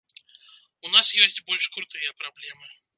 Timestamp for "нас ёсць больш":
0.95-1.71